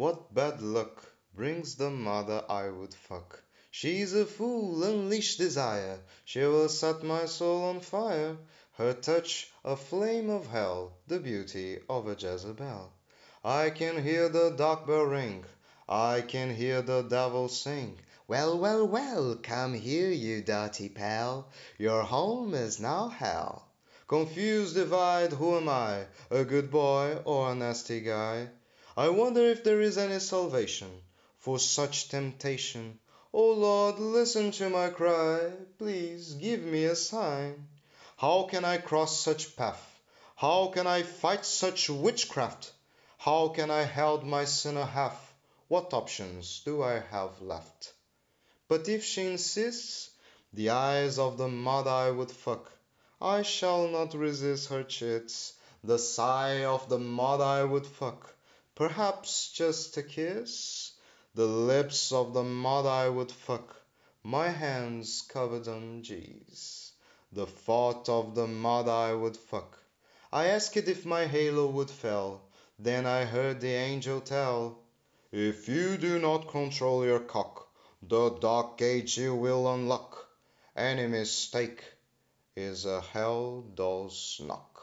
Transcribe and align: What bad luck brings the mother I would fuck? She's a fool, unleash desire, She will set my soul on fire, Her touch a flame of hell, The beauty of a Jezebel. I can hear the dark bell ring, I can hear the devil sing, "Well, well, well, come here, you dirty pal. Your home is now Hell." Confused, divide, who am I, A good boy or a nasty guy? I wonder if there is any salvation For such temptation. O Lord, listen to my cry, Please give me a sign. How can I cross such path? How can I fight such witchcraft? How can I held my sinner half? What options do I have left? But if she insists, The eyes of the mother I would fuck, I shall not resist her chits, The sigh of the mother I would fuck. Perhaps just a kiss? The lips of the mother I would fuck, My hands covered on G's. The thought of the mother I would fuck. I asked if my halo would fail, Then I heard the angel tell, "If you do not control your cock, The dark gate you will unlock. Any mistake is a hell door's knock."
What 0.00 0.32
bad 0.32 0.62
luck 0.62 1.04
brings 1.34 1.74
the 1.74 1.90
mother 1.90 2.42
I 2.48 2.70
would 2.70 2.94
fuck? 2.94 3.42
She's 3.70 4.14
a 4.14 4.24
fool, 4.24 4.82
unleash 4.82 5.36
desire, 5.36 6.00
She 6.24 6.40
will 6.40 6.70
set 6.70 7.02
my 7.02 7.26
soul 7.26 7.64
on 7.64 7.80
fire, 7.80 8.38
Her 8.78 8.94
touch 8.94 9.52
a 9.62 9.76
flame 9.76 10.30
of 10.30 10.46
hell, 10.46 10.94
The 11.06 11.18
beauty 11.20 11.80
of 11.86 12.08
a 12.08 12.14
Jezebel. 12.14 12.90
I 13.44 13.68
can 13.68 14.02
hear 14.02 14.30
the 14.30 14.48
dark 14.48 14.86
bell 14.86 15.02
ring, 15.02 15.44
I 15.86 16.22
can 16.22 16.54
hear 16.54 16.80
the 16.80 17.02
devil 17.02 17.50
sing, 17.50 17.98
"Well, 18.26 18.58
well, 18.58 18.88
well, 18.88 19.36
come 19.42 19.74
here, 19.74 20.10
you 20.10 20.40
dirty 20.40 20.88
pal. 20.88 21.50
Your 21.76 22.04
home 22.04 22.54
is 22.54 22.80
now 22.80 23.08
Hell." 23.08 23.68
Confused, 24.08 24.76
divide, 24.76 25.34
who 25.34 25.58
am 25.58 25.68
I, 25.68 26.06
A 26.30 26.46
good 26.46 26.70
boy 26.70 27.18
or 27.26 27.52
a 27.52 27.54
nasty 27.54 28.00
guy? 28.00 28.48
I 29.00 29.08
wonder 29.08 29.40
if 29.48 29.64
there 29.64 29.80
is 29.80 29.96
any 29.96 30.18
salvation 30.18 30.90
For 31.38 31.58
such 31.58 32.10
temptation. 32.10 32.98
O 33.32 33.52
Lord, 33.52 33.98
listen 33.98 34.50
to 34.50 34.68
my 34.68 34.90
cry, 34.90 35.52
Please 35.78 36.34
give 36.34 36.60
me 36.60 36.84
a 36.84 36.94
sign. 36.94 37.66
How 38.18 38.42
can 38.42 38.62
I 38.62 38.76
cross 38.76 39.18
such 39.18 39.56
path? 39.56 39.82
How 40.36 40.66
can 40.66 40.86
I 40.86 41.02
fight 41.02 41.46
such 41.46 41.88
witchcraft? 41.88 42.72
How 43.16 43.48
can 43.48 43.70
I 43.70 43.84
held 43.84 44.22
my 44.22 44.44
sinner 44.44 44.84
half? 44.84 45.32
What 45.68 45.94
options 45.94 46.60
do 46.66 46.82
I 46.82 46.98
have 46.98 47.40
left? 47.40 47.94
But 48.68 48.86
if 48.86 49.02
she 49.02 49.26
insists, 49.26 50.10
The 50.52 50.68
eyes 50.68 51.18
of 51.18 51.38
the 51.38 51.48
mother 51.48 51.88
I 51.88 52.10
would 52.10 52.30
fuck, 52.30 52.70
I 53.18 53.40
shall 53.40 53.88
not 53.88 54.12
resist 54.12 54.68
her 54.68 54.84
chits, 54.84 55.54
The 55.82 55.98
sigh 55.98 56.66
of 56.66 56.90
the 56.90 56.98
mother 56.98 57.44
I 57.44 57.64
would 57.64 57.86
fuck. 57.86 58.36
Perhaps 58.80 59.52
just 59.52 59.98
a 59.98 60.02
kiss? 60.02 60.92
The 61.34 61.44
lips 61.44 62.12
of 62.12 62.32
the 62.32 62.42
mother 62.42 62.88
I 62.88 63.10
would 63.10 63.30
fuck, 63.30 63.76
My 64.22 64.48
hands 64.48 65.20
covered 65.20 65.68
on 65.68 66.02
G's. 66.02 66.92
The 67.30 67.44
thought 67.44 68.08
of 68.08 68.34
the 68.34 68.46
mother 68.46 68.90
I 68.90 69.12
would 69.12 69.36
fuck. 69.36 69.78
I 70.32 70.46
asked 70.46 70.78
if 70.78 71.04
my 71.04 71.26
halo 71.26 71.66
would 71.66 71.90
fail, 71.90 72.40
Then 72.78 73.04
I 73.04 73.26
heard 73.26 73.60
the 73.60 73.74
angel 73.74 74.22
tell, 74.22 74.78
"If 75.30 75.68
you 75.68 75.98
do 75.98 76.18
not 76.18 76.48
control 76.48 77.04
your 77.04 77.20
cock, 77.20 77.68
The 78.00 78.30
dark 78.30 78.78
gate 78.78 79.14
you 79.14 79.34
will 79.34 79.70
unlock. 79.74 80.26
Any 80.74 81.06
mistake 81.06 81.84
is 82.56 82.86
a 82.86 83.02
hell 83.02 83.60
door's 83.60 84.40
knock." 84.42 84.79